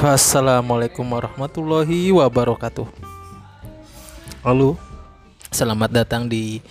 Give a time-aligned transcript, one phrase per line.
[0.00, 2.88] Assalamualaikum warahmatullahi wabarakatuh.
[4.40, 4.80] Halo,
[5.52, 6.64] selamat datang di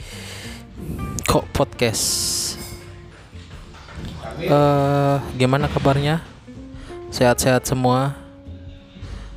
[1.30, 2.57] Kok Podcast.
[4.41, 6.26] Eh, gimana kabarnya?
[7.13, 8.18] Sehat-sehat semua.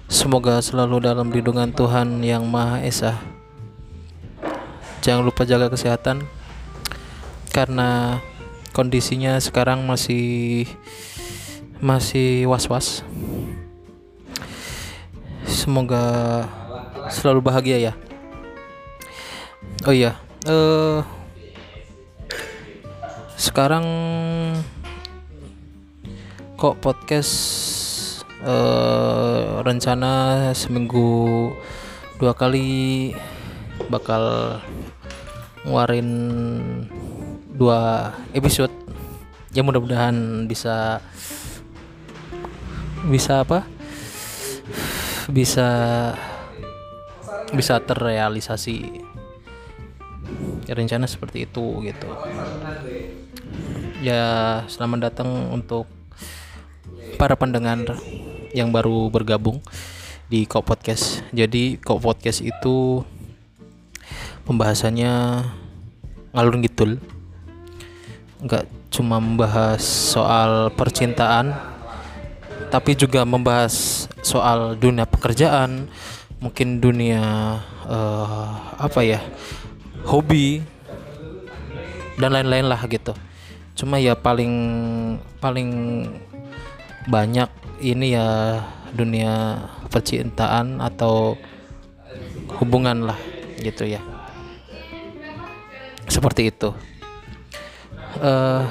[0.09, 3.21] Semoga selalu dalam lindungan Tuhan yang Maha Esa.
[5.05, 6.25] Jangan lupa jaga kesehatan
[7.53, 8.25] karena
[8.73, 10.65] kondisinya sekarang masih
[11.77, 13.05] masih was-was.
[15.63, 16.43] Semoga
[17.07, 17.93] selalu bahagia ya.
[19.87, 21.07] Oh iya, eh
[23.39, 23.87] sekarang
[26.59, 27.35] kok podcast
[28.43, 31.55] eh rencana seminggu
[32.19, 33.15] dua kali
[33.87, 34.59] bakal
[35.63, 36.11] ngeluarin
[37.55, 38.75] dua episode
[39.55, 40.99] ya mudah-mudahan bisa
[43.07, 43.63] bisa apa
[45.31, 45.69] bisa
[47.53, 49.05] bisa terrealisasi
[50.73, 52.09] rencana seperti itu gitu.
[54.03, 55.87] Ya selamat datang untuk
[57.21, 57.79] para pendengar
[58.57, 59.63] yang baru bergabung
[60.27, 61.21] di Kok Podcast.
[61.31, 63.05] Jadi Kok Podcast itu
[64.49, 65.45] pembahasannya
[66.33, 66.99] ngalur ngidul.
[68.43, 71.72] Nggak cuma membahas soal percintaan
[72.73, 75.93] tapi juga membahas soal dunia pekerjaan
[76.41, 77.21] mungkin dunia
[77.85, 78.49] eh,
[78.81, 79.21] apa ya
[80.09, 80.65] hobi
[82.17, 83.13] dan lain-lain lah gitu.
[83.77, 84.55] Cuma ya paling
[85.37, 85.71] paling
[87.05, 87.53] banyak
[87.85, 88.63] ini ya
[88.97, 89.61] dunia
[89.93, 91.37] percintaan atau
[92.57, 93.19] hubungan lah
[93.61, 94.01] gitu ya.
[96.09, 96.73] Seperti itu.
[98.17, 98.65] Eh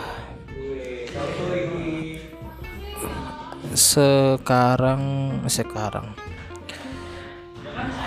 [3.76, 5.02] sekarang
[5.48, 6.12] sekarang.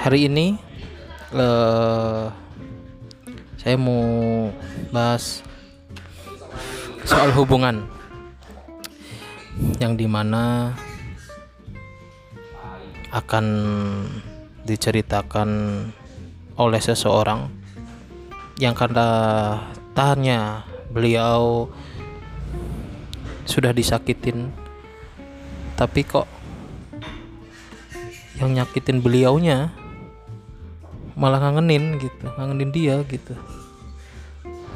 [0.04, 0.60] Hari ini
[1.32, 2.24] eh
[3.64, 4.52] saya mau
[4.92, 5.40] bahas
[7.08, 7.88] soal hubungan
[9.80, 10.76] yang di mana
[13.08, 13.46] akan
[14.68, 15.48] diceritakan
[16.60, 17.48] oleh seseorang
[18.60, 19.08] yang karena
[19.96, 20.60] tahannya
[20.92, 21.72] beliau
[23.48, 24.63] sudah disakitin
[25.74, 26.26] tapi kok
[28.38, 29.70] yang nyakitin beliaunya
[31.14, 33.34] malah ngangenin gitu ngangenin dia gitu.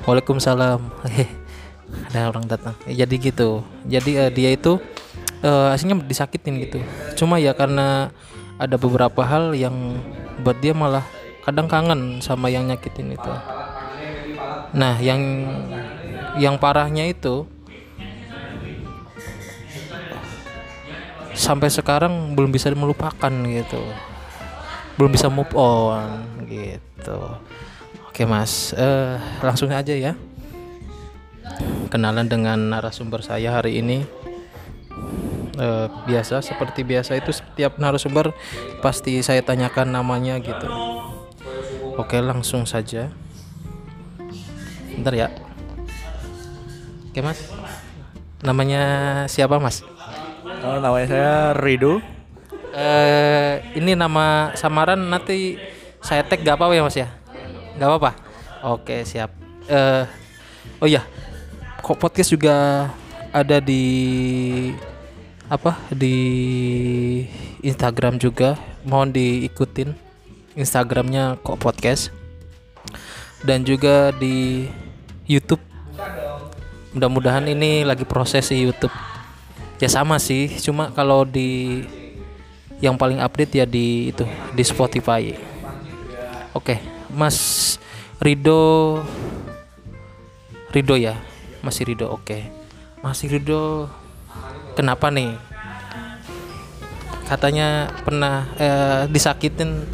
[0.07, 0.81] Waalaikumsalam.
[2.09, 2.77] Ada orang datang.
[2.89, 3.65] Ya, jadi gitu.
[3.89, 4.81] Jadi eh, dia itu
[5.43, 6.79] eh, aslinya disakitin gitu.
[7.17, 8.13] Cuma ya karena
[8.59, 10.01] ada beberapa hal yang
[10.43, 11.07] buat dia malah
[11.47, 13.33] kadang kangen sama yang nyakitin itu.
[14.75, 15.21] Nah yang
[16.37, 17.47] yang parahnya itu
[21.39, 23.79] sampai sekarang belum bisa melupakan gitu.
[24.99, 27.39] Belum bisa move on gitu.
[28.11, 28.75] Oke mas.
[28.75, 29.15] Eh
[29.47, 30.19] langsung aja ya.
[31.89, 34.03] Kenalan dengan narasumber saya hari ini.
[35.59, 38.31] Eh, biasa seperti biasa itu setiap narasumber
[38.83, 40.67] pasti saya tanyakan namanya gitu.
[41.95, 43.15] Oke langsung saja.
[44.99, 45.29] Bentar ya.
[47.15, 47.39] Oke mas.
[48.43, 48.83] Namanya
[49.27, 49.83] siapa mas
[50.59, 52.03] Oh, namanya saya Rido.
[52.75, 55.57] eh ini nama samaran nanti
[56.03, 57.09] saya tag gak apa-apa ya mas ya?
[57.79, 58.11] Gak apa-apa?
[58.67, 59.31] Oke siap.
[59.71, 60.05] Eh
[60.83, 61.07] oh iya
[61.79, 62.91] kok podcast juga
[63.31, 63.85] ada di
[65.47, 66.17] apa di
[67.63, 68.59] Instagram juga.
[68.83, 69.95] Mohon diikutin
[70.59, 72.11] Instagramnya kok podcast.
[73.47, 74.67] Dan juga di
[75.31, 75.63] YouTube.
[76.99, 79.18] Mudah-mudahan ini lagi proses di YouTube
[79.79, 80.51] ya sama sih.
[80.63, 81.83] Cuma kalau di
[82.79, 84.23] yang paling update ya di itu
[84.55, 85.35] di Spotify.
[86.55, 86.79] Oke
[87.11, 87.77] Mas
[88.23, 89.03] Rido.
[90.69, 91.17] Rido ya?
[91.65, 92.45] Masih Rido oke.
[93.03, 93.89] Masih Rido
[94.79, 95.35] kenapa nih?
[97.27, 99.85] Katanya pernah eh, disakitin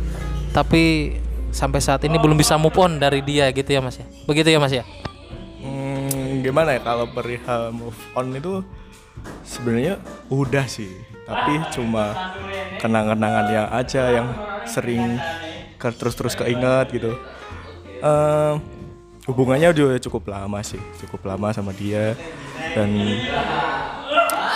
[0.55, 1.15] tapi
[1.51, 4.07] sampai saat ini belum bisa move on dari dia gitu ya Mas ya?
[4.27, 4.85] Begitu ya Mas ya?
[5.63, 8.63] Hmm, gimana ya kalau perihal move on itu
[9.45, 10.91] sebenarnya udah sih,
[11.25, 12.13] tapi cuma
[12.81, 14.29] kenang-kenangan yang aja yang
[14.65, 15.21] sering
[15.81, 17.13] ke- terus-terus keinget gitu.
[18.05, 18.61] Ehm,
[19.25, 22.13] hubungannya udah cukup lama sih, cukup lama sama dia.
[22.75, 22.91] Dan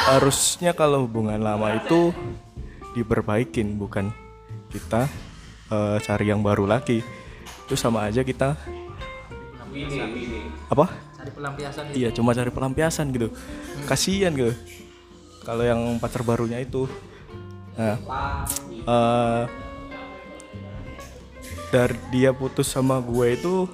[0.09, 2.11] harusnya kalau hubungan lama itu
[2.97, 4.11] diperbaikin bukan
[4.73, 5.07] kita
[5.69, 7.05] eh, cari yang baru lagi.
[7.69, 8.57] Itu sama aja kita.
[10.69, 13.29] Apa cari pelampiasan iya cuma cari pelampiasan gitu.
[13.85, 14.57] Kasihan gitu.
[15.45, 16.89] Kalau yang pacar barunya itu
[17.79, 17.95] nah
[18.83, 19.43] eh,
[21.71, 23.71] dari dia putus sama gue itu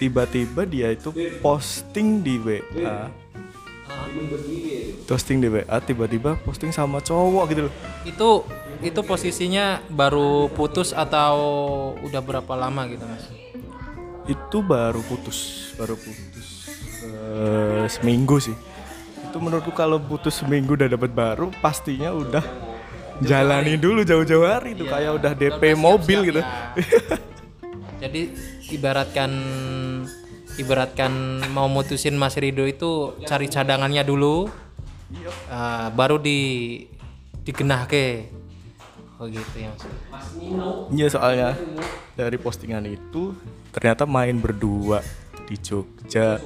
[0.00, 1.12] tiba-tiba dia itu
[1.44, 3.12] posting di WA
[5.04, 7.74] posting di WA tiba-tiba posting sama cowok gitu loh.
[8.08, 8.30] Itu
[8.80, 11.36] itu posisinya baru putus atau
[12.00, 13.43] udah berapa lama gitu mas?
[14.54, 16.70] Itu baru putus baru putus
[17.02, 18.54] eh, seminggu sih.
[19.26, 22.46] Itu menurutku kalau putus seminggu udah dapat baru pastinya udah
[23.18, 26.38] jalani dulu jauh-jauh hari tuh kayak udah DP mobil gitu.
[28.06, 28.30] Jadi
[28.70, 29.34] ibaratkan
[30.54, 34.46] ibaratkan mau mutusin Mas Rido itu cari cadangannya dulu,
[35.50, 36.38] ah, baru di
[37.42, 38.30] digenahke.
[39.22, 39.84] Oh gitu ya mas.
[40.90, 41.50] Iya soalnya
[42.18, 43.34] dari postingan itu
[43.70, 45.02] ternyata main berdua
[45.46, 46.40] di Jogja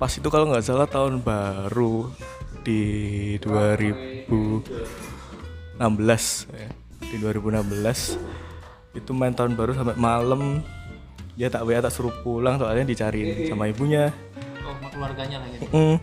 [0.00, 2.08] pas itu kalau nggak salah tahun baru
[2.64, 4.24] di 2016
[6.48, 6.70] ya.
[7.04, 10.64] di 2016 itu main tahun baru sampai malam
[11.36, 14.12] dia tak WA tak suruh pulang soalnya dicariin sama ibunya
[14.60, 15.64] Oh sama keluarganya lah gitu.
[15.72, 15.96] Mm.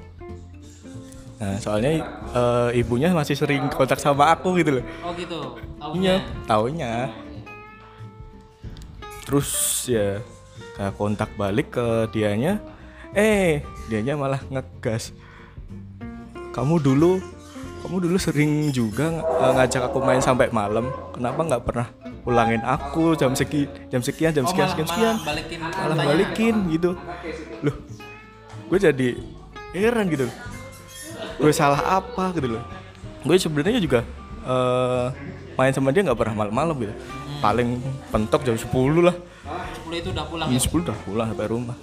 [1.38, 2.02] Nah soalnya
[2.34, 5.40] eh, ibunya masih sering kontak sama aku gitu loh Oh gitu.
[5.98, 7.14] Iya, taunya.
[9.26, 9.50] Terus
[9.86, 10.22] ya
[10.78, 12.58] saya kontak balik ke dianya.
[13.14, 15.14] Eh, dianya malah ngegas.
[16.54, 17.22] Kamu dulu
[17.86, 20.90] kamu dulu sering juga ng- eh, ngajak aku main sampai malam.
[21.14, 21.88] Kenapa nggak pernah
[22.28, 26.92] pulangin aku jam seki jam sekian jam sekian sekian sekian balikin malah balikin gitu
[27.64, 27.76] loh
[28.68, 29.10] gue jadi
[29.72, 30.28] heran gitu
[31.38, 32.64] gue salah apa gitu loh.
[33.24, 34.02] Gue sebenarnya juga
[34.46, 35.08] eh,
[35.58, 36.94] main sama dia nggak pernah malam-malam gitu.
[37.42, 38.68] Paling pentok jam 10
[39.06, 39.16] lah.
[39.86, 41.78] 10 itu udah pulang jam 10 udah pulang sampai rumah.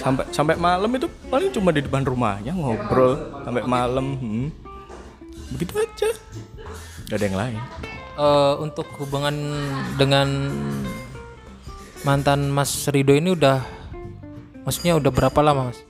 [0.00, 4.48] Sampai sampai malam itu paling cuma di depan rumahnya ngobrol sampai malam hmm.
[5.54, 6.10] begitu aja.
[7.12, 7.60] Gak ada yang lain.
[8.14, 9.34] Eh, untuk hubungan
[10.00, 10.28] dengan
[12.04, 13.64] mantan Mas Rido ini udah
[14.64, 15.80] maksudnya udah berapa lama Mas?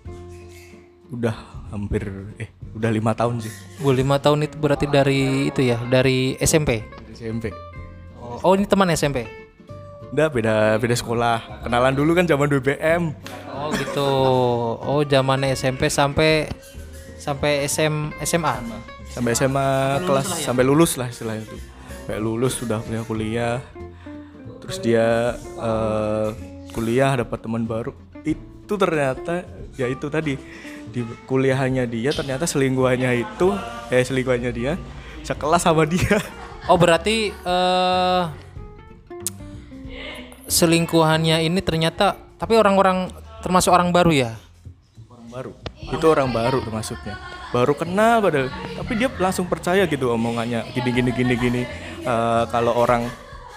[1.15, 1.37] udah
[1.71, 2.03] hampir
[2.43, 6.83] eh udah lima tahun sih Bu lima tahun itu berarti dari itu ya dari SMP.
[6.83, 7.47] dari SMP
[8.19, 9.29] Oh, oh, ini teman SMP.
[10.11, 13.15] udah beda beda sekolah kenalan dulu kan zaman BBM
[13.51, 14.09] Oh gitu.
[14.79, 16.51] Oh zamannya SMP sampai
[17.17, 18.55] sampai SM SMA.
[19.11, 19.67] sampai SMA
[20.03, 21.57] kelas sampai lulus lah istilahnya itu
[22.03, 23.63] sampai lulus sudah punya kuliah
[24.59, 26.29] terus dia eh,
[26.71, 27.95] kuliah dapat teman baru
[28.27, 30.35] itu ternyata ya itu tadi
[30.91, 33.49] di kuliahannya dia ternyata selingkuhannya itu
[33.89, 34.73] eh selingkuhannya dia
[35.25, 36.19] sekelas sama dia.
[36.65, 38.23] Oh berarti eh
[40.49, 43.13] selingkuhannya ini ternyata tapi orang-orang
[43.45, 44.33] termasuk orang baru ya?
[45.13, 45.53] orang baru.
[45.93, 47.21] Itu orang baru termasuknya.
[47.53, 48.49] Baru kenal padahal.
[48.49, 50.65] Tapi dia langsung percaya gitu omongannya.
[50.73, 51.63] Gini gini gini gini.
[52.01, 53.05] Eh, kalau orang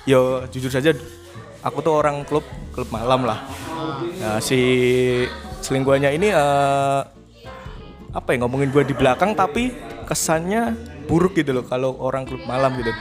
[0.04, 0.92] yo jujur saja
[1.64, 2.44] aku tuh orang klub
[2.76, 3.40] klub malam lah.
[4.20, 4.60] Nah, si
[5.64, 7.02] selingkuhannya ini eh,
[8.16, 9.76] apa ya ngomongin gue di belakang tapi
[10.08, 10.76] kesannya
[11.08, 12.92] buruk gitu loh kalau orang klub malam gitu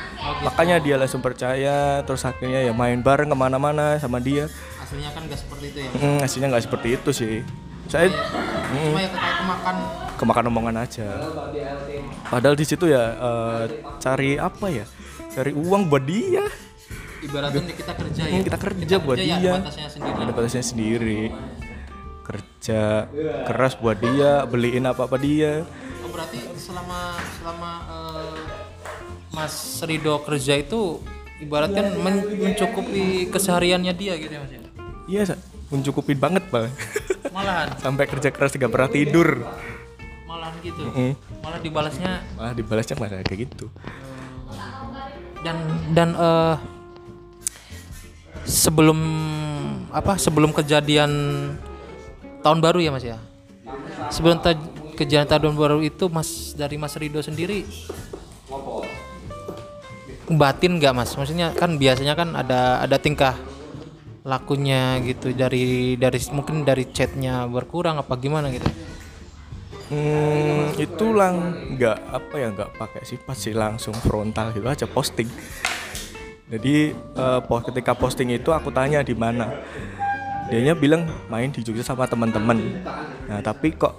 [0.42, 4.46] makanya dia langsung percaya terus akhirnya ya main bareng ke mana-mana sama dia
[4.86, 5.90] Aslinya kan gak seperti itu ya.
[5.98, 7.34] Hmm, hasilnya nggak seperti itu sih
[7.90, 9.76] saya Cuma ya kemakan
[10.18, 11.06] kemakan omongan aja.
[12.26, 13.62] Padahal di situ ya eh,
[14.02, 14.84] cari apa ya?
[15.30, 16.46] Cari uang buat dia.
[17.16, 18.30] ibaratnya kita kerja ya.
[18.30, 19.54] Hmm, kita kerja buat ya, dia.
[20.02, 21.32] ada batasnya sendiri.
[22.66, 23.06] Kerja
[23.46, 25.62] keras buat dia, beliin apa-apa dia.
[26.02, 28.42] Oh, berarti selama selama eh,
[29.30, 29.54] Mas
[29.86, 30.98] Rido kerja itu
[31.38, 34.58] ibaratkan men- mencukupi kesehariannya dia gitu ya Mas ya.
[35.06, 35.34] Iya, Sa.
[35.66, 36.66] mencukupin banget, Bang.
[37.30, 39.46] Malahan, Sampai kerja keras gak pernah tidur.
[40.26, 40.82] malahan gitu.
[40.90, 41.14] Hmm.
[41.38, 43.70] Malah dibalasnya Malah dibalasnya malah kayak gitu.
[45.46, 45.54] dan
[45.94, 46.56] dan eh
[48.42, 48.98] sebelum
[49.88, 51.14] apa sebelum kejadian
[52.46, 53.18] tahun baru ya mas ya
[54.14, 54.54] sebelum ta-
[54.94, 57.66] kejadian tahun baru itu mas dari mas Rido sendiri
[60.30, 63.34] batin nggak mas maksudnya kan biasanya kan ada ada tingkah
[64.26, 68.70] lakunya gitu dari dari mungkin dari chatnya berkurang apa gimana gitu
[69.86, 75.30] Hmm, itu lang nggak apa ya nggak pakai sifat sih langsung frontal gitu aja posting.
[76.50, 76.90] Jadi
[77.46, 79.46] po- ketika posting itu aku tanya di mana.
[80.46, 82.58] Dianya bilang main di Jogja sama teman-teman.
[83.26, 83.98] Nah tapi kok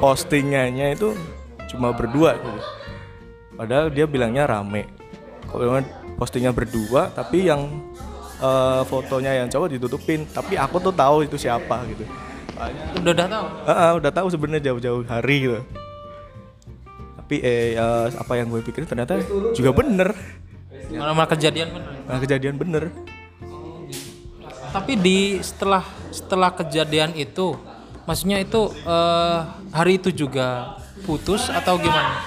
[0.00, 1.12] postingannya itu
[1.72, 2.60] cuma berdua gitu.
[3.54, 4.88] Padahal dia bilangnya rame.
[5.48, 5.60] Kok
[6.16, 7.68] postingnya berdua tapi yang
[8.40, 10.24] eh, fotonya yang cowok ditutupin.
[10.24, 12.04] Tapi aku tuh tahu itu siapa gitu.
[13.02, 15.60] Udah udah tahu Ah, ah, udah tahu sebenarnya jauh-jauh hari gitu.
[17.24, 19.16] tapi eh eh, apa yang gue pikirin ternyata
[19.56, 20.12] juga bener
[20.92, 22.84] malah malah kejadian bener nah, kejadian bener
[24.74, 27.54] tapi di setelah setelah kejadian itu
[28.10, 29.38] maksudnya itu eh,
[29.70, 32.26] hari itu juga putus atau gimana?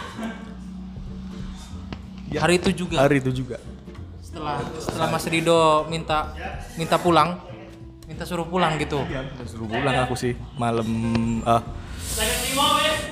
[2.28, 3.04] Hari itu juga.
[3.04, 3.60] Hari itu juga.
[4.24, 6.32] Setelah setelah Mas Rido minta
[6.80, 7.36] minta pulang
[8.08, 9.04] minta suruh pulang gitu.
[9.04, 10.88] Dan suruh pulang aku sih malam
[11.44, 11.60] ah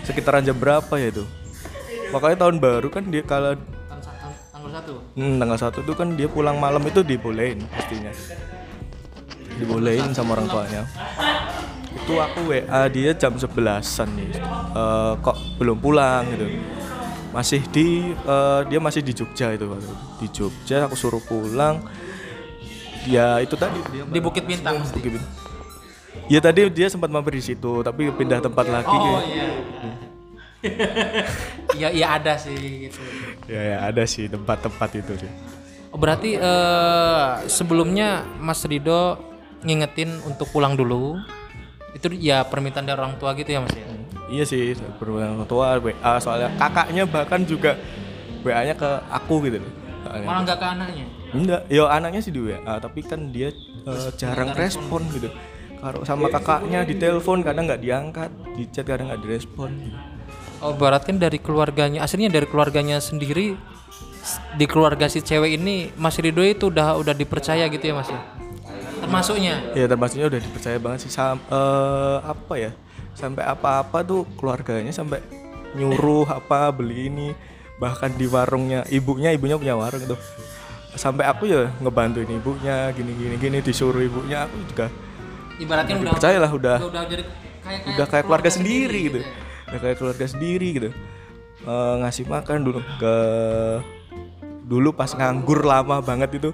[0.08, 1.28] sekitaran jam berapa ya itu?
[2.16, 3.60] Makanya tahun baru kan dia kalau
[3.92, 4.94] Tang- tang- tanggal satu?
[5.20, 8.16] Hmm, tanggal satu itu kan dia pulang malam itu dibolehin pastinya
[9.56, 10.82] dibolehin sama orang tuanya.
[11.96, 14.30] Itu aku WA dia jam 11an nih.
[14.76, 16.46] Eh, kok belum pulang gitu.
[17.32, 19.66] Masih di eh, dia masih di Jogja itu
[20.20, 21.82] di Jogja aku suruh pulang.
[23.06, 23.78] Ya itu tadi.
[23.94, 25.34] Dia di Bukit Bintang Bukit Bintang.
[26.26, 28.90] Ya tadi dia sempat mampir di situ, tapi pindah tempat lagi.
[28.90, 29.48] oh kayak- iya.
[31.76, 32.98] Iya iya ada sih gitu.
[33.46, 35.32] Ya, ya ada sih tempat-tempat itu sih.
[35.94, 39.22] Oh, berarti eh, sebelumnya Mas Rido
[39.66, 41.20] ngingetin untuk pulang dulu.
[41.98, 43.86] Itu ya permintaan dari orang tua gitu ya Mas ya?
[44.26, 47.78] Iya sih, berulang tua WA soalnya kakaknya bahkan juga
[48.42, 49.72] WA-nya ke aku gitu loh.
[50.06, 51.06] Malah nggak ke anaknya?
[51.36, 53.52] Enggak, yo anaknya sih di WA, tapi kan dia
[53.86, 55.30] eh, jarang respon gitu.
[55.82, 59.94] Kalau sama kakaknya di telepon kadang nggak diangkat, di chat kadang nggak direspon.
[60.64, 63.54] Oh berarti kan dari keluarganya aslinya dari keluarganya sendiri
[64.58, 68.18] di keluarga si cewek ini Mas Rido itu udah udah dipercaya gitu ya Mas ya
[69.06, 69.56] termasuknya?
[69.78, 71.12] Ya termasuknya udah dipercaya banget sih.
[71.14, 72.72] Sam eh, apa ya?
[73.16, 75.24] Sampai apa-apa tuh keluarganya sampai
[75.78, 77.30] nyuruh apa beli ini.
[77.80, 80.20] Bahkan di warungnya ibunya ibunya punya warung tuh.
[80.96, 84.88] Sampai aku ya ngebantuin ibunya gini gini gini disuruh ibunya aku juga
[85.60, 86.78] ibaratnya udah percaya lah udah.
[86.80, 89.20] udah, udah jadi kayak, kayak udah kayak keluarga sendiri gitu.
[89.20, 89.28] ya.
[89.66, 90.90] udah kayak keluarga sendiri gitu.
[91.66, 93.16] Eh, ngasih makan dulu ke
[94.66, 96.50] dulu pas nganggur lama banget itu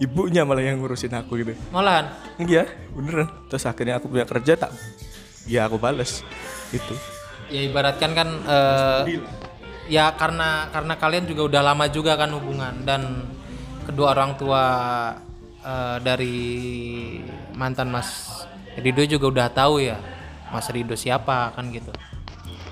[0.00, 2.08] ibunya malah yang ngurusin aku gitu malahan
[2.40, 2.64] Iya,
[2.96, 3.28] beneran.
[3.52, 4.72] Terus akhirnya aku punya kerja tak,
[5.44, 6.24] ya aku bales
[6.72, 6.96] gitu.
[7.52, 9.20] ya ibaratkan kan eh,
[9.86, 13.28] ya karena karena kalian juga udah lama juga kan hubungan dan
[13.84, 14.62] kedua orang tua
[15.60, 16.38] eh, dari
[17.52, 18.08] mantan Mas
[18.78, 20.00] Rido juga udah tahu ya
[20.48, 21.92] Mas Rido siapa kan gitu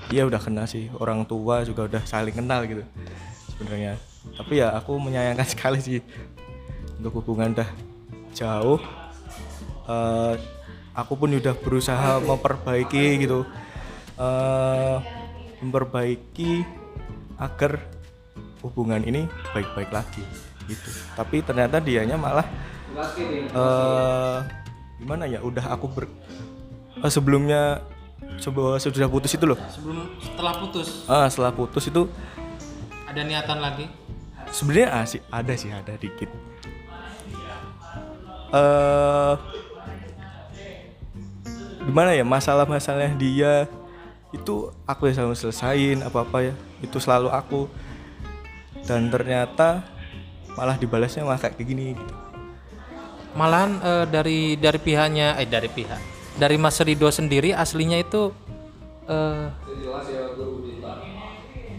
[0.09, 2.81] Iya udah kenal sih, orang tua juga udah saling kenal gitu
[3.53, 3.93] sebenarnya.
[4.33, 6.01] Tapi ya aku menyayangkan sekali sih
[6.99, 7.69] untuk hubungan udah
[8.35, 8.79] jauh.
[9.89, 10.33] Eh,
[10.93, 13.47] aku pun udah berusaha memperbaiki gitu,
[14.19, 14.97] Eh,
[15.63, 16.67] memperbaiki
[17.39, 17.79] agar
[18.59, 19.23] hubungan ini
[19.55, 20.19] baik-baik lagi
[20.67, 20.91] gitu.
[21.15, 22.43] Tapi ternyata dianya malah
[23.55, 24.37] eh
[24.99, 25.39] gimana ya?
[25.39, 26.05] Udah aku ber
[26.99, 27.79] eh, sebelumnya
[28.43, 29.55] sebuah sudah putus itu loh.
[29.71, 32.11] sebelum setelah putus Ah, setelah putus itu
[33.07, 33.87] ada niatan lagi
[34.51, 36.27] sebenarnya asik ada sih ada dikit.
[38.49, 39.33] Eh
[41.89, 43.65] gimana ya masalah-masalah dia
[44.29, 46.53] itu aku yang selalu selesain apa-apa ya.
[46.81, 47.69] Itu selalu aku.
[48.85, 49.85] Dan ternyata
[50.57, 52.13] malah dibalasnya malah kayak gini gitu.
[53.37, 56.01] malahan eh, dari dari pihaknya eh dari pihak
[56.35, 58.33] dari Mas Rido sendiri aslinya itu
[59.07, 59.47] eh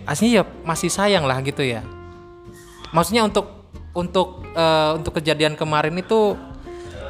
[0.06, 1.84] aslinya ya masih sayang lah gitu ya.
[2.90, 3.46] Maksudnya untuk
[3.94, 6.38] untuk eh, untuk kejadian kemarin itu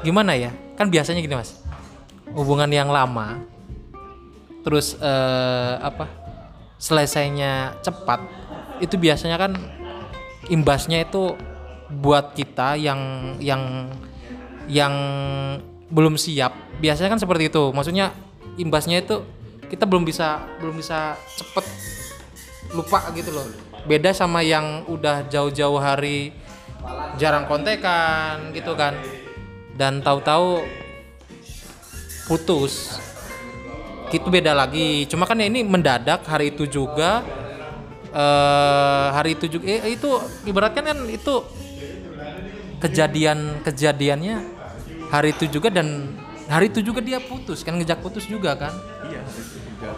[0.01, 0.51] gimana ya?
[0.77, 1.61] Kan biasanya gini mas.
[2.33, 3.43] Hubungan yang lama
[4.61, 6.05] terus eh, apa
[6.77, 8.21] selesainya cepat
[8.85, 9.57] itu biasanya kan
[10.49, 11.37] imbasnya itu
[11.91, 13.01] buat kita yang
[13.43, 13.93] yang
[14.71, 14.95] yang
[15.91, 16.55] belum siap.
[16.79, 17.75] Biasanya kan seperti itu.
[17.75, 18.15] Maksudnya
[18.57, 19.21] imbasnya itu
[19.67, 21.67] kita belum bisa belum bisa cepet
[22.73, 23.47] lupa gitu loh.
[23.85, 26.31] Beda sama yang udah jauh-jauh hari
[27.21, 28.97] jarang kontekan gitu kan
[29.81, 30.61] dan tahu-tahu
[32.29, 33.01] putus
[34.13, 37.25] itu beda lagi cuma kan ya ini mendadak hari itu juga
[38.13, 40.11] eh hari itu juga eh, itu
[40.45, 41.35] ibaratkan kan itu
[42.85, 44.37] kejadian kejadiannya
[45.09, 46.13] hari itu juga dan
[46.51, 48.77] hari itu juga dia putus kan ngejak putus juga kan
[49.11, 49.91] Iya, hari itu juga.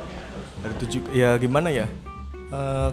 [0.62, 1.86] Hari itu juga ya gimana ya?
[2.52, 2.90] Eh,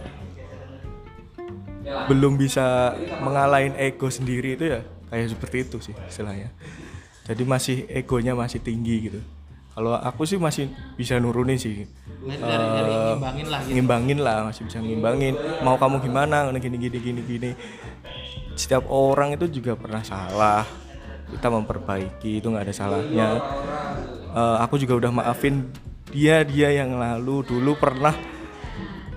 [2.08, 6.54] belum bisa mengalahin ego sendiri itu ya kayak seperti itu sih istilahnya.
[7.30, 9.22] Jadi masih egonya masih tinggi gitu.
[9.74, 11.86] Kalau aku sih masih bisa nurunin sih.
[12.26, 15.34] dari, dari ngimbangin lah gitu Ngimbangin lah, masih bisa ngimbangin.
[15.64, 16.50] Mau kamu gimana?
[16.58, 17.52] Gini gini gini gini.
[18.58, 20.66] Setiap orang itu juga pernah salah.
[21.30, 23.28] Kita memperbaiki itu nggak ada salahnya.
[24.30, 25.70] Eh, aku juga udah maafin
[26.10, 28.14] dia dia yang lalu dulu pernah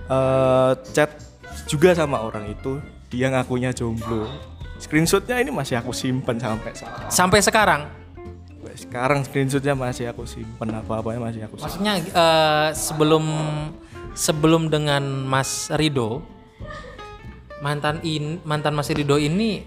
[0.09, 1.13] eh, chat
[1.69, 2.81] juga sama orang itu
[3.13, 4.25] dia ngakunya jomblo
[4.81, 7.81] screenshotnya ini masih aku simpen sampai sekarang Sampai sekarang.
[8.49, 13.25] Sampai sekarang screenshotnya masih aku simpen apa apanya masih aku simpen Maksudnya eh, sebelum
[14.13, 16.21] sebelum dengan Mas Rido
[17.61, 19.63] mantan in mantan Mas Rido ini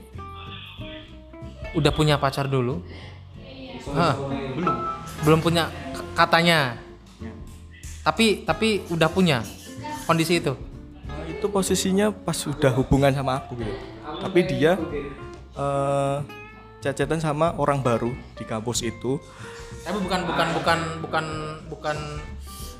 [1.76, 2.80] udah punya pacar dulu?
[3.92, 4.16] Hah,
[4.56, 4.74] belum.
[5.22, 5.68] Belum punya
[6.16, 6.80] katanya.
[8.00, 9.44] Tapi tapi udah punya
[10.08, 10.56] kondisi itu.
[11.04, 14.78] Nah, itu posisinya pas udah hubungan sama aku gitu tapi dia
[15.56, 16.18] eh
[16.84, 19.18] cecetan sama orang baru di kampus itu.
[19.82, 21.26] Tapi bukan bukan bukan bukan
[21.66, 21.96] bukan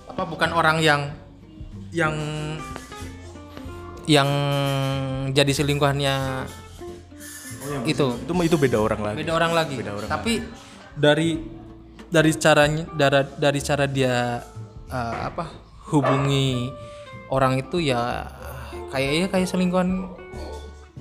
[0.06, 1.10] apa bukan orang yang
[1.90, 2.14] yang
[4.06, 4.28] yang
[5.34, 6.46] jadi selingkuhannya
[7.82, 8.06] itu.
[8.22, 9.16] itu itu beda orang lagi.
[9.22, 9.74] Beda orang lagi.
[9.74, 10.32] Beda orang Tapi
[10.94, 11.42] dari
[12.06, 14.38] dari caranya dari dari cara dia
[14.86, 15.50] eh, apa
[15.90, 16.70] hubungi
[17.30, 18.30] orang itu ya
[18.94, 20.06] kayaknya kayak selingkuhan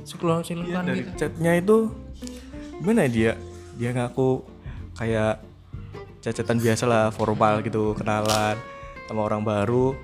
[0.06, 1.12] selingkuhan selingkuhan dari gitu.
[1.18, 1.78] chatnya itu
[2.80, 3.34] gimana ya dia?
[3.76, 4.46] Dia ngaku
[4.96, 5.42] kayak
[6.22, 8.56] cecetan biasa lah formal gitu kenalan
[9.10, 9.98] sama orang baru.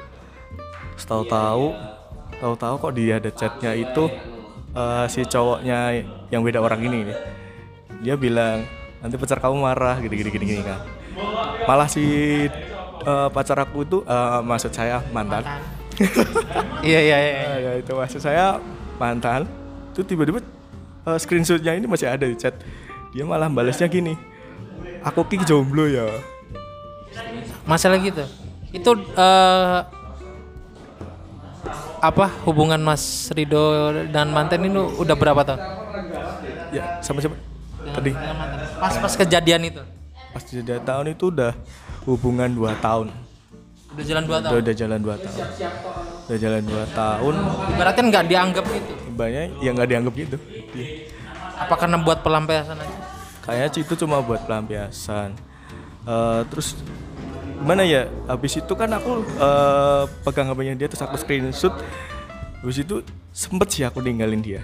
[1.01, 1.74] Tahu tahu
[2.41, 4.10] tahu tahu kok dia ada chatnya itu
[4.74, 6.01] eh, si cowoknya
[6.34, 7.17] yang beda orang ini nih.
[8.01, 8.65] Dia bilang
[9.01, 10.81] nanti pacar kamu marah gini gini gini gini kan.
[11.70, 12.05] Malah si
[13.05, 15.46] eh, pacar aku itu eh, maksud saya mantan.
[16.81, 17.34] Iya iya iya.
[17.46, 18.58] Ah, ya itu maksud saya
[18.98, 19.46] mantan
[19.91, 20.39] itu tiba-tiba
[21.05, 22.55] eh, screenshotnya ini masih ada di chat.
[23.12, 24.15] Dia malah balasnya gini
[25.05, 26.05] aku ki jomblo ya.
[27.65, 28.24] Masalah gitu.
[28.71, 29.79] Itu eh,
[32.01, 35.62] apa hubungan Mas Rido dan mantan ini udah berapa tahun?
[36.71, 37.36] ya sama siapa?
[37.91, 38.15] Tadi.
[38.79, 39.81] Pas pas kejadian itu?
[40.31, 41.51] Pas jeda tahun itu udah
[42.07, 43.12] hubungan 2 tahun.
[43.91, 44.61] Udah jalan dua udah, tahun.
[44.63, 45.39] udah jalan 2 tahun.
[46.31, 47.35] Udah jalan 2 tahun.
[47.75, 48.90] Ibaratnya nggak dianggap gitu.
[49.22, 50.38] Banyak yang nggak dianggap gitu.
[51.62, 53.12] Apa karena buat pelampiasan aja?
[53.42, 55.34] kayaknya itu cuma buat pelampiasan.
[56.05, 56.77] Eh, terus
[57.62, 61.74] gimana ya habis itu kan aku eh, pegang HP-nya dia terus aku screenshot.
[62.62, 63.01] Habis itu
[63.34, 64.62] sempet sih aku ninggalin dia.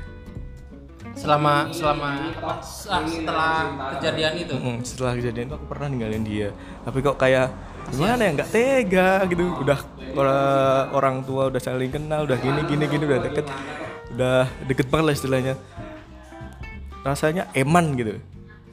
[1.17, 3.53] Selama selama apa, ah, setelah
[3.97, 4.53] kejadian itu.
[4.53, 6.49] Mm, setelah kejadian itu aku pernah ninggalin dia.
[6.85, 7.49] Tapi kok kayak
[7.89, 9.43] gimana ya nggak tega gitu.
[9.65, 9.79] Udah
[10.13, 13.49] orang, orang tua udah saling kenal udah gini gini gini udah deket
[14.17, 15.53] udah deket banget lah istilahnya.
[17.05, 18.17] Rasanya eman gitu.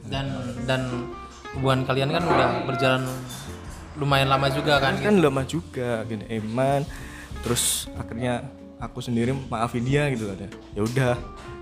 [0.09, 0.25] Dan
[0.65, 1.05] dan
[1.53, 3.03] hubungan kalian kan udah berjalan
[3.95, 4.97] lumayan lama juga kan?
[4.97, 6.81] kan lama juga gini eman.
[7.45, 8.41] Terus akhirnya
[8.81, 11.15] aku sendiri maafin dia gitu ada ya udah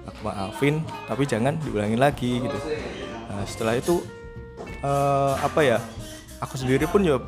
[0.09, 2.57] aku maafin tapi jangan diulangin lagi gitu.
[3.29, 3.99] Nah, setelah itu
[4.81, 5.77] eh, apa ya
[6.39, 7.19] aku sendiri pun ya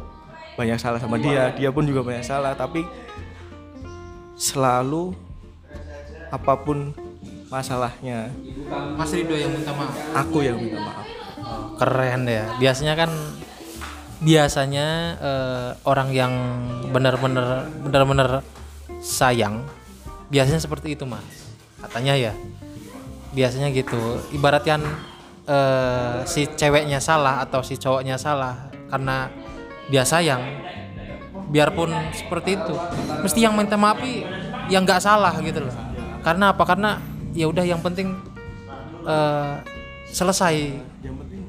[0.55, 1.51] banyak salah sama dia.
[1.53, 2.87] Dia pun juga banyak salah tapi
[4.35, 5.24] selalu
[6.35, 6.91] apa pun
[7.47, 8.27] masalahnya.
[8.99, 9.95] Mas Rido yang minta maaf.
[10.11, 11.07] aku yang minta maaf.
[11.79, 12.45] Keren ya.
[12.59, 13.11] Biasanya kan
[14.19, 14.87] biasanya
[15.19, 16.33] eh, orang yang
[16.91, 18.29] benar-benar benar-benar
[18.99, 19.63] sayang
[20.27, 21.23] biasanya seperti itu mas.
[21.79, 22.33] Katanya ya.
[23.31, 24.19] Biasanya gitu.
[24.35, 24.83] Ibaratkan
[25.47, 29.31] eh, si ceweknya salah atau si cowoknya salah karena
[29.87, 30.41] dia sayang
[31.53, 32.75] biarpun seperti itu.
[33.23, 34.01] Mesti yang minta maaf
[34.65, 35.94] yang nggak salah gitu loh
[36.25, 36.63] karena apa?
[36.65, 36.97] Karena
[37.37, 38.17] ya udah yang penting
[39.05, 39.53] eh,
[40.09, 40.73] selesai.
[41.05, 41.41] Yang penting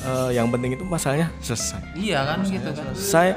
[0.00, 1.92] eh, yang penting itu masalahnya selesai.
[1.92, 2.84] Iya kan gitu kan.
[2.96, 3.36] saya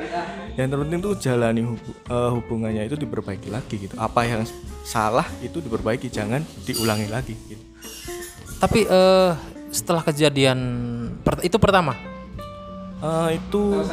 [0.56, 4.00] yang terpenting tuh jalani hubu- eh, hubungannya itu diperbaiki lagi gitu.
[4.00, 4.48] Apa yang
[4.88, 7.64] salah itu diperbaiki jangan diulangi lagi gitu.
[8.64, 9.32] Tapi eh
[9.68, 10.60] setelah kejadian
[11.20, 12.00] per- itu pertama.
[12.98, 13.84] Eh, itu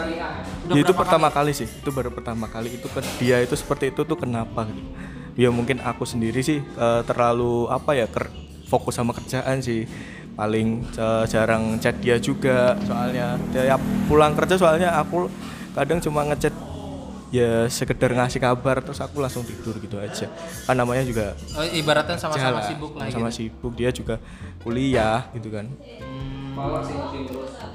[0.70, 0.78] ya?
[0.80, 1.66] Itu pertama kali sih.
[1.66, 2.78] Itu baru pertama kali.
[2.78, 4.94] Itu ke dia itu seperti itu tuh kenapa gitu
[5.34, 8.30] ya mungkin aku sendiri sih eh, terlalu apa ya ker-
[8.64, 9.86] fokus sama kerjaan sih.
[10.34, 15.30] Paling eh, jarang chat dia juga soalnya tiap pulang kerja soalnya aku
[15.74, 16.54] kadang cuma ngechat
[17.30, 20.26] ya sekedar ngasih kabar terus aku langsung tidur gitu aja.
[20.66, 23.50] Kan namanya juga Eh, ibaratnya sama-sama sibuk lah sama gitu.
[23.50, 23.72] sibuk.
[23.74, 24.18] Dia juga
[24.62, 25.66] kuliah gitu kan.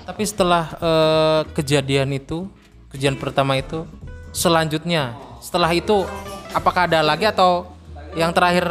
[0.04, 2.48] Tapi setelah eh, kejadian itu,
[2.92, 3.84] kejadian pertama itu,
[4.32, 6.04] selanjutnya setelah itu
[6.54, 7.70] apakah ada lagi atau
[8.18, 8.66] yang terakhir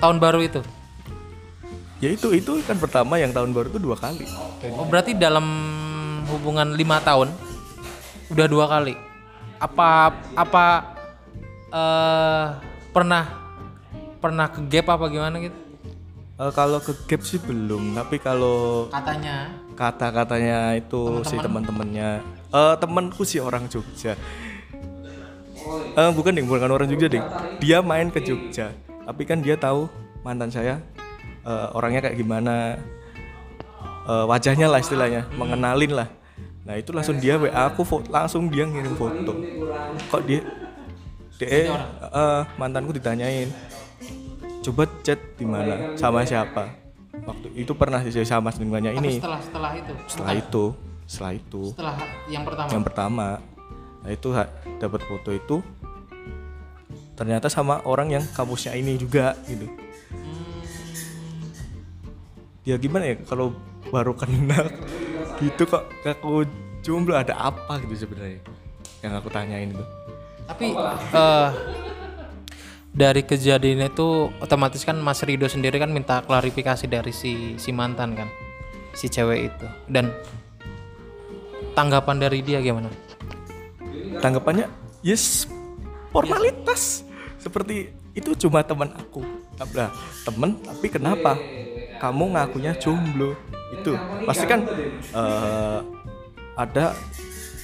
[0.00, 0.60] tahun baru itu?
[2.02, 4.28] ya itu itu kan pertama yang tahun baru itu dua kali
[4.76, 5.46] Oh berarti dalam
[6.28, 7.32] hubungan lima tahun
[8.32, 8.96] udah dua kali.
[9.60, 10.64] Apa apa
[11.68, 12.46] eh
[12.92, 13.24] pernah
[14.20, 15.58] pernah ke gap apa gimana gitu?
[16.34, 23.22] Eh, kalau ke gap sih belum tapi kalau Katanya kata-katanya itu si teman-temannya eh temanku
[23.22, 24.16] sih orang Jogja
[25.94, 26.46] Eh, bukan ding.
[26.46, 27.24] Bukan orang Jogja ding.
[27.58, 28.72] Dia main ke Jogja.
[29.04, 29.88] Tapi kan dia tahu
[30.20, 30.80] mantan saya
[31.44, 32.78] eh, orangnya kayak gimana.
[34.04, 35.28] Eh, wajahnya lah istilahnya.
[35.34, 36.08] Mengenalin lah.
[36.64, 39.32] Nah itu langsung dia WA aku fo- langsung dia ngirim foto.
[40.08, 40.40] Kok dia
[41.34, 41.48] dia
[42.08, 43.50] eh, mantanku ditanyain
[44.64, 45.92] coba chat di mana?
[46.00, 46.72] Sama siapa?
[47.24, 49.20] Waktu itu pernah sih sama sebenarnya ini.
[49.20, 49.92] Setelah setelah itu?
[50.08, 50.64] Setelah itu.
[51.04, 51.62] Setelah itu.
[51.76, 51.94] Setelah
[52.32, 52.68] yang pertama?
[52.72, 53.26] Yang pertama
[54.04, 54.28] nah itu
[54.76, 55.64] dapat foto itu
[57.16, 59.70] ternyata sama orang yang kampusnya ini juga gitu.
[62.68, 63.56] Ya gimana ya kalau
[63.88, 64.68] baru kenal
[65.40, 66.44] gitu kok aku
[66.84, 68.44] jomblo ada apa gitu sebenarnya
[69.00, 69.84] yang aku tanyain itu?
[70.44, 70.76] Tapi
[71.16, 71.48] eh,
[72.92, 78.18] dari kejadian itu otomatis kan Mas Rido sendiri kan minta klarifikasi dari si si mantan
[78.18, 78.28] kan
[78.92, 79.66] si cewek itu.
[79.88, 80.10] Dan
[81.78, 82.90] tanggapan dari dia gimana
[84.20, 84.66] tanggapannya
[85.04, 85.46] yes
[86.10, 87.04] formalitas
[87.38, 89.22] seperti itu cuma teman aku
[89.74, 89.90] lah
[90.26, 91.38] temen tapi kenapa
[91.98, 93.38] kamu ngakunya jomblo
[93.74, 93.94] itu
[94.26, 94.66] pasti kan
[95.14, 95.78] eh,
[96.54, 96.94] ada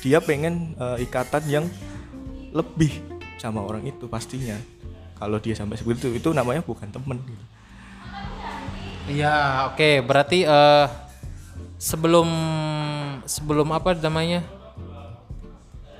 [0.03, 1.67] dia pengen eh, ikatan yang
[2.51, 2.91] lebih
[3.39, 4.59] sama orang itu pastinya
[5.21, 7.45] kalau dia sampai seperti itu itu namanya bukan temen gitu.
[9.11, 10.07] Iya, oke.
[10.07, 10.87] Berarti eh
[11.77, 12.29] sebelum
[13.29, 14.45] sebelum apa namanya?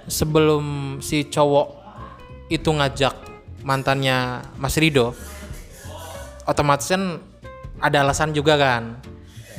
[0.09, 1.69] Sebelum si cowok
[2.49, 3.15] itu ngajak
[3.65, 5.13] mantannya Mas Rido,
[6.49, 7.21] otomatis kan
[7.81, 9.01] ada alasan juga kan.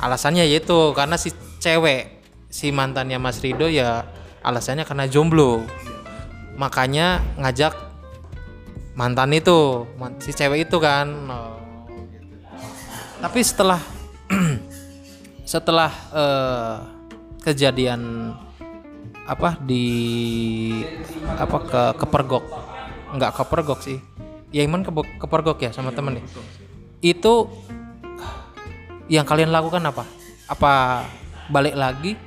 [0.02, 1.30] Alasannya yaitu karena si
[1.62, 4.06] cewek si mantannya Mas Rido ya
[4.42, 5.62] alasannya karena jomblo.
[6.58, 7.72] Makanya ngajak
[8.92, 9.88] mantan itu,
[10.20, 11.08] si cewek itu kan.
[13.22, 13.80] Tapi setelah
[15.52, 16.76] setelah eh,
[17.42, 18.32] kejadian
[19.22, 19.86] apa di
[21.38, 22.44] apa ke kepergok
[23.14, 23.98] nggak kepergok sih.
[24.52, 26.24] Ya Iman ke kepergok ya sama temen ya?
[27.00, 27.48] Itu
[29.08, 30.04] yang kalian lakukan apa?
[30.50, 31.04] Apa
[31.48, 32.18] balik lagi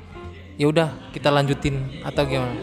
[0.56, 2.58] ya udah kita lanjutin atau gimana?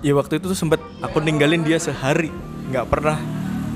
[0.00, 2.28] Ya waktu itu tuh sempet aku ninggalin dia sehari.
[2.68, 3.16] Nggak pernah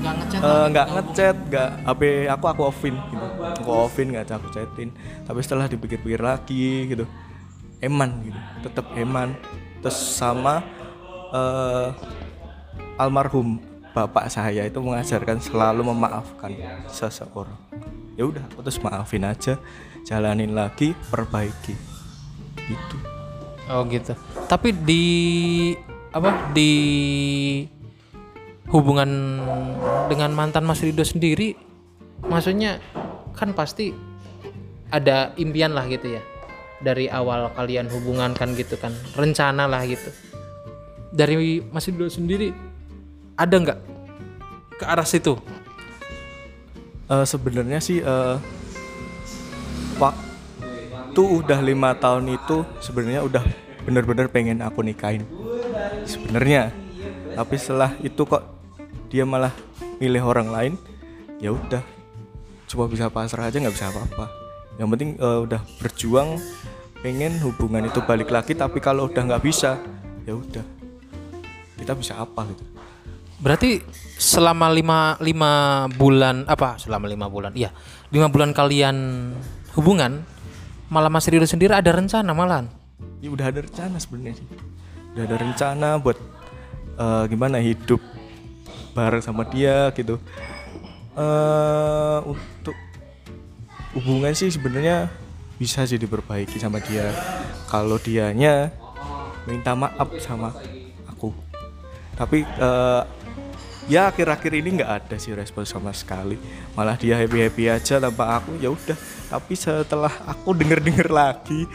[0.05, 3.25] nggak ngechat Eh, nggak ngechat nggak HP aku aku offin gitu.
[3.65, 4.93] Aku offin nggak aku chatin.
[5.25, 7.09] Tapi setelah dipikir-pikir lagi gitu
[7.81, 9.35] eman gitu tetap eman
[9.81, 10.63] terus sama
[11.33, 11.89] eh,
[12.99, 13.59] almarhum
[13.95, 16.51] bapak saya itu mengajarkan selalu memaafkan
[16.91, 17.59] seseorang
[18.15, 19.59] ya udah aku terus maafin aja
[20.03, 21.75] jalanin lagi perbaiki
[22.65, 23.15] gitu
[23.65, 24.13] Oh gitu.
[24.45, 25.05] Tapi di
[26.13, 26.71] apa di
[28.69, 29.41] hubungan
[30.05, 31.57] dengan mantan Mas Rido sendiri,
[32.29, 32.77] maksudnya
[33.33, 33.89] kan pasti
[34.93, 36.21] ada impian lah gitu ya.
[36.83, 40.11] Dari awal kalian hubungan kan gitu kan, rencana lah gitu.
[41.15, 42.51] Dari Mas Rido sendiri
[43.39, 43.79] ada nggak
[44.75, 45.39] ke arah situ?
[47.05, 48.37] Eh, sebenarnya sih eh,
[50.01, 53.43] waktu udah lima tahun itu sebenarnya udah
[53.85, 55.21] bener-bener pengen aku nikahin
[56.03, 56.73] sebenarnya
[57.37, 58.41] tapi setelah itu kok
[59.13, 59.53] dia malah
[60.01, 60.73] milih orang lain
[61.37, 61.85] ya udah
[62.65, 64.44] coba bisa pasrah aja nggak bisa apa-apa
[64.75, 66.39] yang penting eh, udah berjuang
[66.99, 69.79] pengen hubungan itu balik lagi tapi kalau udah nggak bisa
[70.25, 70.65] ya udah.
[71.75, 72.63] Kita bisa apa gitu?
[73.35, 73.83] Berarti
[74.15, 76.79] selama lima, lima bulan apa?
[76.79, 77.69] Selama lima bulan iya.
[78.09, 78.95] Lima bulan kalian
[79.75, 80.23] hubungan
[80.87, 82.71] malah Mas Rido sendiri ada rencana malahan?
[83.19, 84.47] Ya udah ada rencana sebenarnya sih.
[85.13, 86.17] Udah ada rencana buat
[86.95, 87.99] eh, gimana hidup
[88.95, 90.15] bareng sama dia gitu.
[91.15, 92.75] Eh untuk
[93.95, 95.07] hubungan sih sebenarnya
[95.55, 97.09] bisa sih diperbaiki sama dia.
[97.71, 98.69] Kalau dianya
[99.47, 100.51] minta maaf sama
[101.07, 101.31] aku.
[102.15, 103.01] Tapi eh,
[103.87, 106.35] ya akhir-akhir ini nggak ada sih respon sama sekali.
[106.75, 108.97] Malah dia happy happy aja tanpa aku ya udah.
[109.31, 111.65] Tapi setelah aku denger denger lagi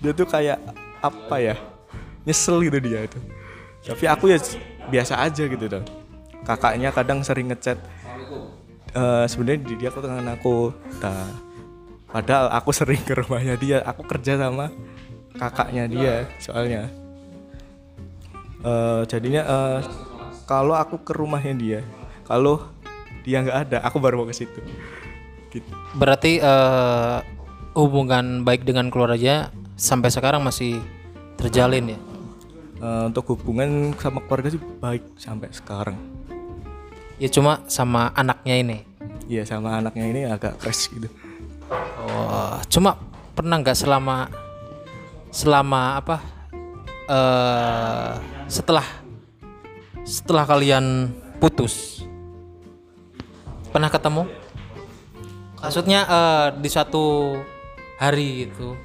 [0.00, 0.58] dia tuh kayak
[1.00, 1.56] apa ya
[2.26, 3.20] nyesel gitu dia itu.
[3.86, 4.38] Tapi aku ya
[4.86, 5.86] biasa aja gitu dong
[6.46, 7.74] kakaknya kadang sering ngechat
[8.96, 10.72] Eh, sebenarnya di- dia aku dengan aku
[11.04, 11.28] nah,
[12.10, 14.70] padahal aku sering ke rumahnya dia aku kerja sama
[15.36, 16.88] kakaknya dia soalnya.
[18.66, 19.78] Eh, jadinya eh,
[20.48, 21.80] kalau aku ke rumahnya dia
[22.26, 22.62] kalau
[23.22, 24.60] dia nggak ada aku baru mau ke situ.
[25.46, 25.72] Gitu.
[25.96, 27.18] berarti eh,
[27.72, 30.82] hubungan baik dengan keluarga sampai sekarang masih
[31.40, 31.98] terjalin ya?
[32.76, 35.96] Eh, untuk hubungan sama keluarga sih baik sampai sekarang.
[37.16, 38.78] Ya cuma sama anaknya ini?
[39.26, 41.08] Iya sama anaknya ini agak crash gitu
[41.72, 42.98] oh cuma
[43.34, 44.30] pernah nggak selama
[45.30, 46.16] selama apa
[47.06, 48.12] eh
[48.46, 48.86] setelah
[50.06, 51.10] setelah kalian
[51.42, 52.06] putus
[53.74, 54.24] pernah ketemu
[55.60, 57.36] maksudnya eh, di suatu
[58.00, 58.76] hari gitu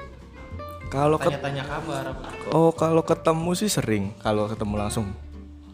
[0.92, 2.04] Kalau tanya-tanya kabar
[2.52, 5.08] oh kalau ketemu sih sering kalau ketemu langsung.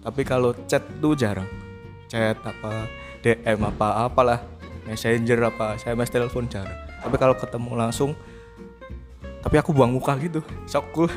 [0.06, 1.50] Tapi kalau chat tuh jarang.
[2.06, 2.86] Chat apa
[3.26, 4.46] DM apa apalah
[4.86, 6.87] messenger apa SMS telepon jarang.
[7.08, 8.12] Tapi kalau ketemu langsung
[9.40, 10.44] tapi aku buang muka gitu.
[10.68, 11.10] Sok cool.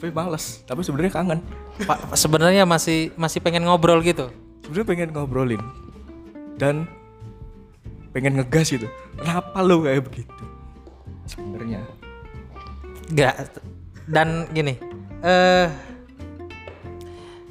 [0.00, 0.64] Tapi males.
[0.64, 1.40] Tapi sebenarnya kangen.
[1.84, 4.30] Pak sebenarnya masih masih pengen ngobrol gitu
[4.62, 5.62] Sebenarnya pengen ngobrolin
[6.56, 6.88] dan
[8.16, 8.88] pengen ngegas gitu.
[9.20, 10.44] Kenapa lo kayak begitu?
[11.28, 11.84] Sebenarnya.
[13.10, 13.60] Enggak.
[14.08, 14.80] Dan gini,
[15.20, 15.68] eh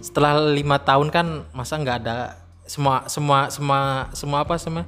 [0.01, 3.79] setelah lima tahun kan masa nggak ada semua semua semua
[4.15, 4.83] semua apa semua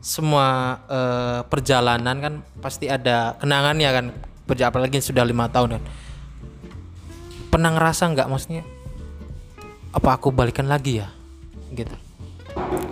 [0.00, 2.34] semua eh, perjalanan kan
[2.64, 4.06] pasti ada kenangannya kan
[4.48, 5.82] Perja- apalagi sudah lima tahun kan.
[7.54, 8.66] Pernah ngerasa nggak maksudnya
[9.94, 11.08] apa aku balikan lagi ya?
[11.70, 11.94] Gitu.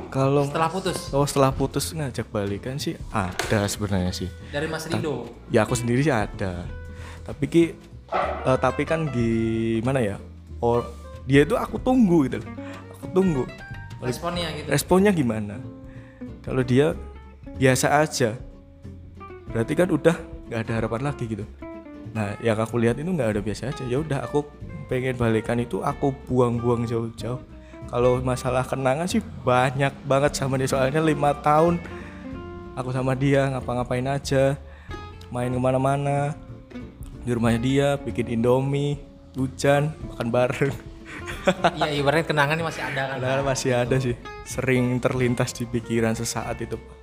[0.08, 1.10] Kalau setelah putus?
[1.10, 4.30] Oh setelah putus ngajak balikan sih ada sebenarnya sih.
[4.54, 5.26] dari Mas Rido?
[5.50, 6.62] Ya aku sendiri sih ada.
[7.26, 7.62] Tapi ki
[8.46, 10.16] eh, tapi kan gimana ya?
[10.62, 10.86] Or
[11.26, 12.38] dia itu aku tunggu gitu
[12.94, 13.44] aku tunggu.
[13.98, 14.70] Responnya gitu?
[14.70, 15.58] Responnya gimana
[16.48, 16.96] kalau dia
[17.60, 18.40] biasa aja
[19.52, 20.16] berarti kan udah
[20.48, 21.44] nggak ada harapan lagi gitu.
[22.16, 23.84] Nah yang aku lihat itu nggak ada biasa aja.
[23.84, 24.48] Ya udah aku
[24.88, 27.40] pengen balikan itu aku buang-buang jauh-jauh.
[27.88, 30.68] Kalau masalah kenangan sih banyak banget sama dia.
[30.72, 31.80] Soalnya lima tahun
[32.76, 34.56] aku sama dia ngapa-ngapain aja
[35.28, 36.32] main ke mana-mana
[37.26, 38.96] di rumahnya dia bikin indomie
[39.36, 40.87] hujan makan bareng
[41.78, 43.16] iya ibaratnya kenangannya masih ada kan?
[43.20, 44.14] Kenangan masih ada sih.
[44.44, 46.96] Sering terlintas di pikiran sesaat itu Pak.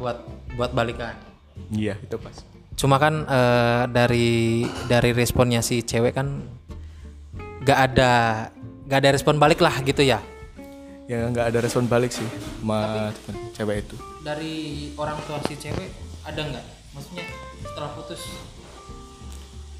[0.00, 0.18] buat
[0.56, 1.12] buat balikan?
[1.68, 2.32] Iya itu pas
[2.72, 6.40] cuma kan eh, dari dari responnya si cewek kan
[7.60, 8.12] nggak ada
[8.88, 10.16] nggak ada respon balik lah gitu ya?
[11.04, 13.96] Ya nggak ada respon balik sih sama temen cewek itu.
[14.24, 14.56] dari
[14.96, 15.92] orang tua si cewek
[16.24, 16.64] ada nggak?
[16.96, 17.24] Maksudnya
[17.68, 18.20] setelah putus?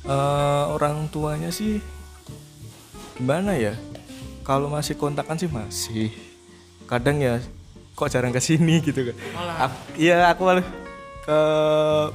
[0.05, 1.81] Eh, orang tuanya sih
[3.21, 3.77] gimana ya?
[4.41, 6.09] Kalau masih kontakan sih masih.
[6.89, 7.37] Kadang ya
[7.93, 9.17] kok jarang ke sini gitu kan.
[10.01, 10.65] Iya aku malah
[11.21, 11.39] ke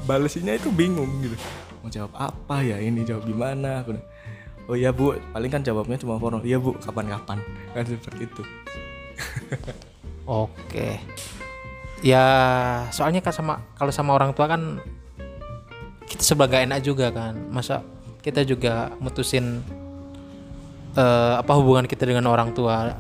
[0.10, 1.38] balesinya itu bingung gitu.
[1.86, 3.86] Mau jawab apa ya ini jawab gimana?
[3.86, 3.94] Aku
[4.66, 5.14] oh iya bu.
[5.30, 7.38] Paling kan jawabnya cuma formal iya bu kapan-kapan.
[7.78, 8.42] Kan seperti itu.
[10.26, 10.98] Oke.
[12.02, 12.26] Ya
[12.90, 14.82] soalnya kan sama kalau sama orang tua kan
[16.10, 17.38] kita sebagai enak juga kan.
[17.54, 17.86] Masa
[18.26, 19.62] kita juga mutusin
[20.96, 22.96] eh, apa hubungan kita dengan orang tua?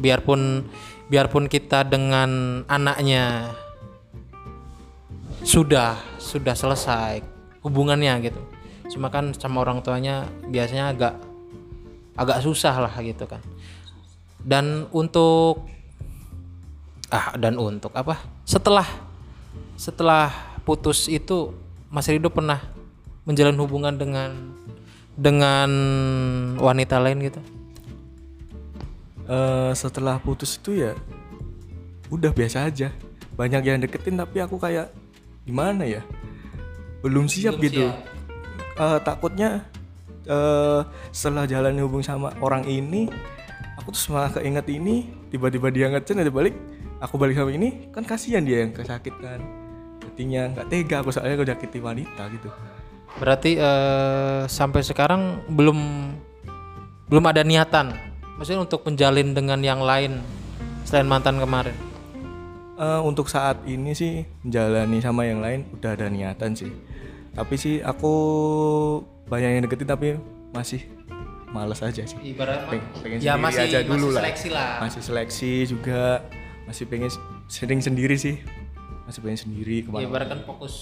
[0.00, 0.64] Biarpun
[1.10, 3.50] biarpun kita dengan anaknya
[5.42, 7.24] sudah sudah selesai
[7.64, 8.40] hubungannya gitu.
[8.94, 11.14] Cuma kan sama orang tuanya biasanya agak
[12.14, 13.40] agak susah lah gitu kan.
[14.40, 15.68] Dan untuk
[17.12, 18.20] ah dan untuk apa?
[18.44, 18.86] Setelah
[19.80, 20.32] setelah
[20.64, 21.56] putus itu
[21.90, 22.60] Mas Rido pernah
[23.24, 24.54] menjalin hubungan dengan
[25.20, 25.68] dengan
[26.56, 27.40] wanita lain gitu?
[29.28, 30.96] Eh, setelah putus itu ya
[32.08, 32.88] udah biasa aja.
[33.36, 34.88] Banyak yang deketin tapi aku kayak
[35.44, 36.00] gimana ya?
[37.04, 37.92] Belum siap gitu.
[38.80, 39.68] Eh, takutnya
[40.24, 40.80] eh
[41.10, 43.08] setelah jalan hubung sama orang ini
[43.80, 46.52] aku tuh malah keinget ini tiba-tiba dia ngecen ada balik
[47.00, 49.40] aku balik sama ini kan kasihan dia yang kesakit kan
[50.04, 52.52] hatinya nggak tega aku soalnya aku jakiti wanita gitu
[53.18, 55.78] berarti eh, sampai sekarang belum
[57.10, 57.90] belum ada niatan
[58.38, 60.22] maksudnya untuk menjalin dengan yang lain
[60.86, 61.74] selain mantan kemarin?
[62.80, 66.72] Eh, untuk saat ini sih menjalani sama yang lain udah ada niatan sih.
[67.36, 68.12] Tapi sih aku
[69.28, 70.08] banyak yang deketin tapi
[70.50, 70.82] masih
[71.52, 72.16] males aja sih.
[72.24, 74.20] Ibarat Peng- pengen ya sendiri masih aja dulu masih lah.
[74.24, 74.70] seleksi lah.
[74.80, 76.02] Masih seleksi juga
[76.64, 77.10] masih pengen
[77.52, 78.40] sering sendiri sih.
[79.04, 80.74] Masih pengen sendiri ke mana ibarat kan fokus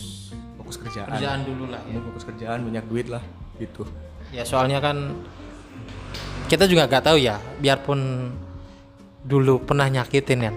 [0.69, 1.09] fokus kerjaan.
[1.17, 1.97] Kerjaan dulu lah ya.
[1.97, 3.25] Ini fokus kerjaan banyak duit lah
[3.57, 3.89] gitu.
[4.29, 5.17] Ya soalnya kan
[6.53, 8.29] kita juga gak tahu ya biarpun
[9.25, 10.55] dulu pernah nyakitin kan.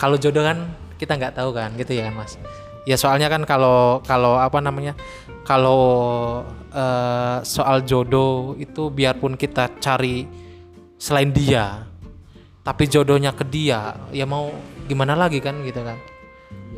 [0.00, 2.40] Kalau jodoh kan kita nggak tahu kan gitu ya kan mas.
[2.88, 4.96] Ya soalnya kan kalau kalau apa namanya
[5.44, 5.84] kalau
[6.72, 10.24] eh, soal jodoh itu biarpun kita cari
[10.96, 11.84] selain dia
[12.62, 14.54] tapi jodohnya ke dia ya mau
[14.86, 15.98] gimana lagi kan gitu kan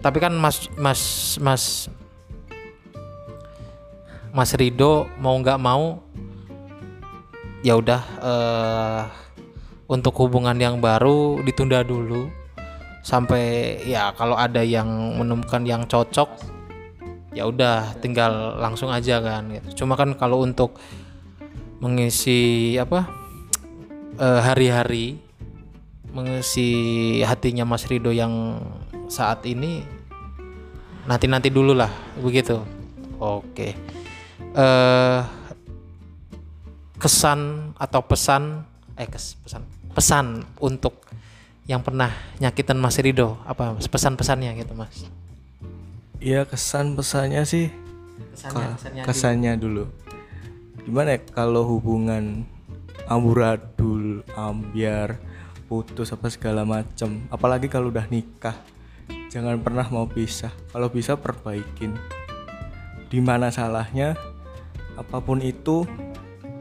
[0.05, 1.01] tapi kan mas mas
[1.41, 1.89] mas
[4.35, 6.03] Mas Rido mau nggak mau
[7.65, 9.03] ya udah eh,
[9.87, 12.29] untuk hubungan yang baru ditunda dulu
[13.07, 14.91] sampai ya kalau ada yang
[15.23, 16.29] menemukan yang cocok
[17.31, 19.87] ya udah tinggal langsung aja kan gitu.
[19.87, 20.83] Cuma kan kalau untuk
[21.79, 23.07] mengisi apa
[24.19, 25.23] eh, hari-hari
[26.11, 26.69] mengisi
[27.23, 28.59] hatinya Mas Rido yang
[29.07, 29.94] saat ini
[31.05, 31.91] nanti nanti dulu lah
[32.21, 32.61] begitu.
[33.21, 33.77] Oke.
[34.55, 35.21] Eh
[36.99, 38.65] kesan atau pesan
[38.97, 39.63] eh kes, pesan
[39.93, 40.27] pesan
[40.63, 41.05] untuk
[41.69, 43.89] yang pernah nyakitan Mas Rido apa Mas?
[43.89, 45.09] pesan-pesannya gitu Mas.
[46.21, 47.69] Iya kesan pesannya sih
[48.33, 49.85] kesannya Ka- kesannya kesannya dulu.
[50.85, 52.45] Gimana ya kalau hubungan
[53.09, 55.21] amburadul ambiar
[55.69, 58.57] putus apa segala macem apalagi kalau udah nikah
[59.35, 60.55] jangan pernah mau pisah.
[60.71, 61.99] Kalau bisa perbaikin.
[63.11, 64.15] Di mana salahnya
[64.95, 65.83] apa pun itu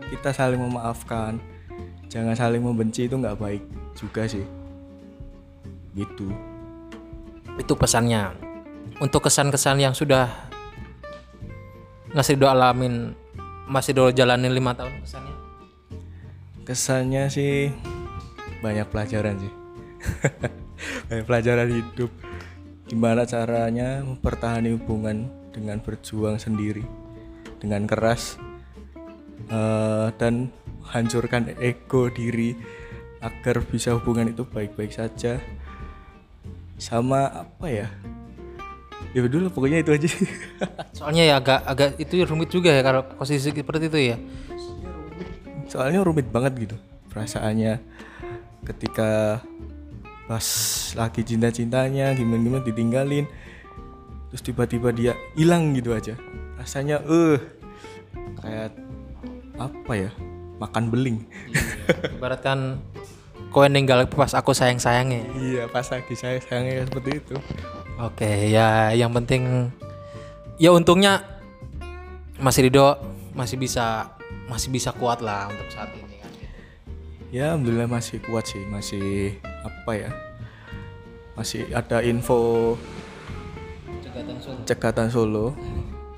[0.10, 1.38] kita saling memaafkan.
[2.10, 3.62] Jangan saling membenci itu nggak baik
[3.94, 4.42] juga sih.
[5.94, 6.34] Gitu.
[7.62, 8.34] Itu pesannya.
[8.98, 10.34] Untuk kesan-kesan yang sudah
[12.10, 13.14] Mas Rido alamin
[13.70, 15.36] Mas Rido jalanin lima tahun kesannya?
[16.66, 17.70] Kesannya sih
[18.66, 19.54] banyak pelajaran sih.
[21.08, 22.12] Banyak pelajaran hidup
[22.94, 26.86] gimana caranya mempertahankan hubungan dengan berjuang sendiri
[27.58, 28.38] dengan keras
[29.50, 30.54] eh, dan
[30.94, 32.54] hancurkan ego diri
[33.18, 35.42] agar bisa hubungan itu baik-baik saja?
[36.78, 37.90] Sama apa ya?
[39.18, 40.10] Ya dulu pokoknya itu aja.
[41.02, 44.18] Soalnya ya agak agak itu rumit juga ya kalau posisi seperti itu ya.
[45.66, 46.78] Soalnya rumit banget gitu
[47.10, 47.82] perasaannya
[48.70, 49.42] ketika
[50.30, 50.46] pas
[50.96, 53.28] lagi cinta-cintanya gimana-gimana ditinggalin.
[54.32, 56.18] Terus tiba-tiba dia hilang gitu aja.
[56.58, 57.38] Rasanya eh
[58.42, 58.74] kayak
[59.60, 60.12] apa ya?
[60.58, 61.28] Makan beling.
[62.18, 62.80] Ibaratkan
[63.54, 67.38] kau ninggal pas aku sayang sayangnya iya pas lagi saya sayangnya seperti itu.
[68.02, 69.70] Oke ya yang penting
[70.58, 71.22] ya untungnya
[72.42, 72.98] Mas Rido
[73.38, 74.18] masih bisa
[74.50, 76.32] masih bisa kuat lah untuk saat ini kan.
[77.30, 79.38] Ya alhamdulillah masih kuat sih masih
[79.84, 80.16] apa ya
[81.36, 82.80] masih ada info
[84.00, 85.46] cegatan Solo cekatan Solo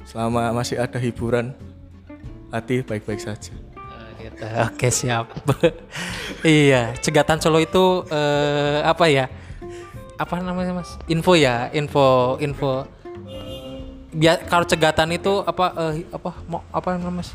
[0.05, 1.57] selama masih ada hiburan
[2.53, 4.41] hati baik-baik saja Ah, gitu.
[4.69, 5.25] Oke siap.
[6.45, 9.25] iya, cegatan Solo itu eh, apa ya?
[10.17, 10.93] Apa namanya mas?
[11.09, 12.85] Info ya, info, info.
[14.15, 15.73] Biar kalau cegatan itu apa?
[15.91, 16.31] eh, apa?
[16.47, 17.33] Mau apa namanya mas?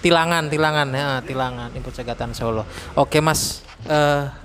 [0.00, 1.68] Tilangan, tilangan ya, tilangan.
[1.72, 2.62] Info cegatan Solo.
[2.96, 4.43] Oke mas, eh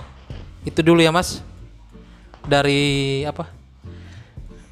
[0.69, 1.41] itu dulu ya mas.
[2.45, 3.49] Dari apa?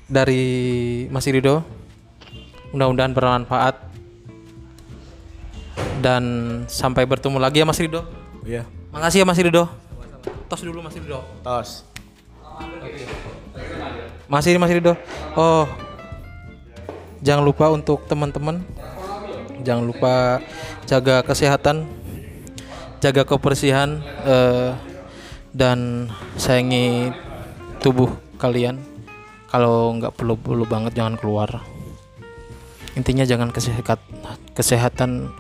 [0.06, 0.46] Dari
[1.10, 1.66] Mas Rido.
[2.72, 3.76] Mudah-mudahan bermanfaat
[5.98, 6.24] dan
[6.70, 8.06] sampai bertemu lagi ya Mas Rido.
[8.46, 9.66] ya Makasih ya Mas Rido.
[10.48, 11.26] Tos dulu Mas Rido.
[11.42, 11.84] tos
[14.30, 14.94] Masih Mas Rido.
[15.34, 15.66] Oh.
[17.26, 18.62] Jangan lupa untuk teman-teman
[19.66, 20.40] jangan lupa
[20.86, 21.84] jaga kesehatan,
[23.04, 24.72] jaga kebersihan eh,
[25.58, 27.10] dan sayangi
[27.82, 28.78] tubuh kalian.
[29.50, 31.66] Kalau nggak perlu perlu banget jangan keluar.
[32.94, 33.98] Intinya jangan kesehat
[34.54, 35.34] kesehatan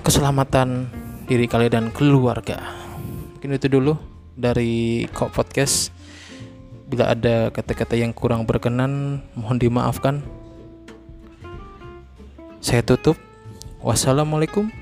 [0.00, 0.88] keselamatan
[1.28, 2.64] diri kalian dan keluarga.
[3.36, 3.92] Mungkin itu dulu
[4.32, 5.92] dari Kok Podcast.
[6.88, 10.24] Bila ada kata-kata yang kurang berkenan, mohon dimaafkan.
[12.64, 13.20] Saya tutup.
[13.84, 14.72] Wassalamualaikum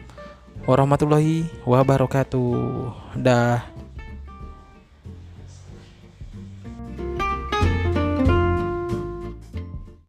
[0.64, 2.54] warahmatullahi wabarakatuh.
[3.18, 3.75] Dah.